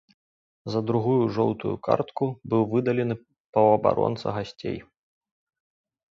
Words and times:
За 0.75 0.79
другую 0.91 1.17
жоўтую 1.35 1.73
картку 1.87 2.25
быў 2.53 2.63
выдалены 2.71 3.15
паўабаронца 3.57 4.27
гасцей. 4.39 4.77